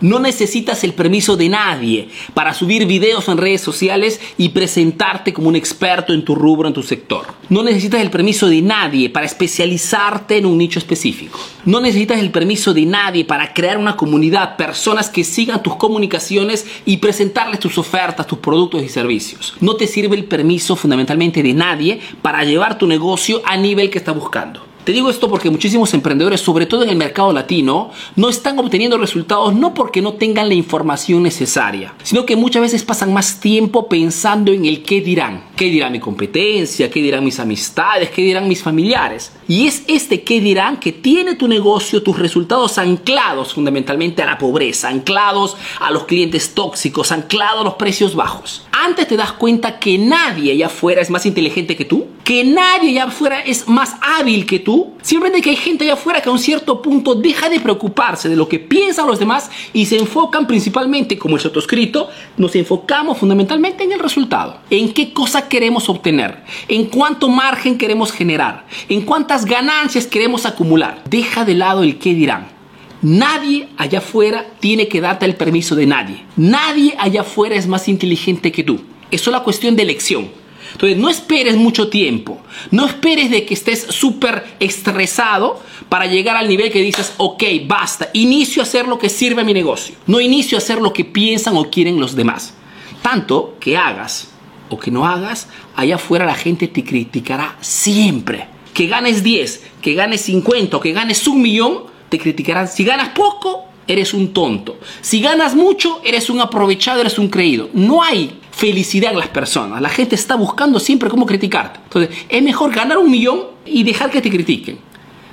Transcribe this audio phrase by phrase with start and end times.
[0.00, 5.48] No necesitas el permiso de nadie para subir videos en redes sociales y presentarte como
[5.48, 7.26] un experto en tu rubro, en tu sector.
[7.50, 11.38] No necesitas el permiso de nadie para especializarte en un nicho específico.
[11.66, 16.66] No necesitas el permiso de nadie para crear una comunidad, personas que sigan tus comunicaciones
[16.86, 19.54] y presentarles tus ofertas, tus productos y servicios.
[19.60, 23.98] No te sirve el permiso fundamentalmente de nadie para llevar tu negocio a nivel que
[23.98, 24.69] estás buscando.
[24.90, 28.98] Te digo esto porque muchísimos emprendedores, sobre todo en el mercado latino, no están obteniendo
[28.98, 33.88] resultados no porque no tengan la información necesaria, sino que muchas veces pasan más tiempo
[33.88, 35.44] pensando en el qué dirán.
[35.54, 36.90] ¿Qué dirá mi competencia?
[36.90, 38.10] ¿Qué dirán mis amistades?
[38.10, 39.30] ¿Qué dirán mis familiares?
[39.46, 44.38] Y es este qué dirán que tiene tu negocio, tus resultados anclados fundamentalmente a la
[44.38, 48.66] pobreza, anclados a los clientes tóxicos, anclados a los precios bajos.
[48.82, 52.92] Antes te das cuenta que nadie allá afuera es más inteligente que tú, que nadie
[52.92, 54.94] allá afuera es más hábil que tú.
[55.02, 58.36] Simplemente que hay gente allá afuera que a un cierto punto deja de preocuparse de
[58.36, 62.08] lo que piensan los demás y se enfocan principalmente, como el escrito,
[62.38, 64.60] nos enfocamos fundamentalmente en el resultado.
[64.70, 71.02] En qué cosa queremos obtener, en cuánto margen queremos generar, en cuántas ganancias queremos acumular.
[71.10, 72.59] Deja de lado el qué dirán.
[73.02, 76.24] Nadie allá afuera tiene que darte el permiso de nadie.
[76.36, 78.80] Nadie allá afuera es más inteligente que tú.
[79.10, 80.28] Es solo cuestión de elección.
[80.72, 82.40] Entonces, no esperes mucho tiempo.
[82.70, 88.10] No esperes de que estés súper estresado para llegar al nivel que dices, ok, basta,
[88.12, 89.94] inicio a hacer lo que sirve a mi negocio.
[90.06, 92.54] No inicio a hacer lo que piensan o quieren los demás.
[93.02, 94.28] Tanto que hagas
[94.68, 98.46] o que no hagas, allá afuera la gente te criticará siempre.
[98.72, 102.68] Que ganes 10, que ganes 50 o que ganes un millón, te criticarán.
[102.68, 104.78] Si ganas poco, eres un tonto.
[105.00, 107.70] Si ganas mucho, eres un aprovechado, eres un creído.
[107.72, 109.80] No hay felicidad en las personas.
[109.80, 111.80] La gente está buscando siempre cómo criticarte.
[111.84, 114.90] Entonces, es mejor ganar un millón y dejar que te critiquen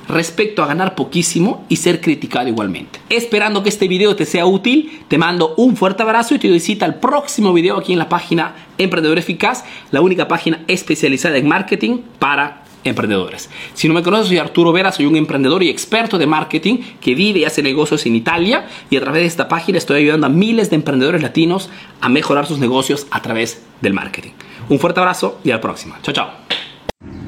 [0.08, 3.00] respecto a ganar poquísimo y ser criticado igualmente.
[3.09, 6.62] Esperando que este video te sea útil, te mando un fuerte abrazo y te doy
[6.62, 11.47] cita al próximo video aquí en la página Emprendedor Eficaz, la única página especializada en
[11.47, 13.50] marketing para emprendedores.
[13.74, 17.16] Si no me conoces, soy Arturo Vera, soy un emprendedor y experto de marketing que
[17.16, 20.30] vive y hace negocios en Italia y a través de esta página estoy ayudando a
[20.30, 21.70] miles de emprendedores latinos
[22.02, 24.31] a mejorar sus negocios a través del marketing.
[24.70, 26.00] Un fuerte abrazo y a la próxima.
[26.02, 26.30] Chao, chao.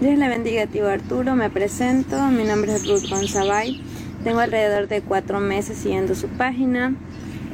[0.01, 1.35] Dios le bendiga, tío Arturo.
[1.35, 2.17] Me presento.
[2.27, 3.81] Mi nombre es Ruth Gonzabay.
[4.23, 6.95] Tengo alrededor de cuatro meses siguiendo su página.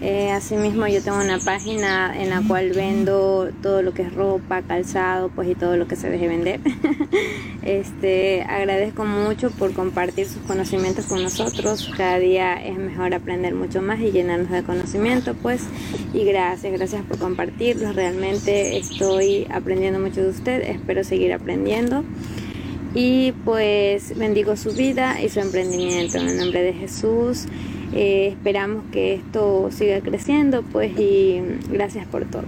[0.02, 4.62] Eh, asimismo yo tengo una página en la cual vendo todo lo que es ropa,
[4.62, 6.60] calzado, pues y todo lo que se deje vender.
[7.64, 11.92] este, agradezco mucho por compartir sus conocimientos con nosotros.
[11.96, 15.62] Cada día es mejor aprender mucho más y llenarnos de conocimiento, pues.
[16.14, 17.96] Y gracias, gracias por compartirlos.
[17.96, 20.62] Realmente estoy aprendiendo mucho de usted.
[20.62, 22.04] Espero seguir aprendiendo.
[22.94, 27.46] Y pues bendigo su vida y su emprendimiento en el nombre de Jesús.
[27.94, 32.44] Eh, esperamos que esto siga creciendo, pues, y gracias por todo.